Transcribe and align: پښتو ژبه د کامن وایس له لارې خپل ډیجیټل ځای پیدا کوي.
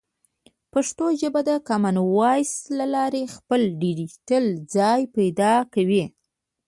پښتو 0.73 1.05
ژبه 1.21 1.41
د 1.49 1.51
کامن 1.67 1.95
وایس 2.17 2.53
له 2.77 2.85
لارې 2.95 3.23
خپل 3.35 3.61
ډیجیټل 3.81 4.45
ځای 4.75 5.01
پیدا 5.15 5.53
کوي. 5.73 6.03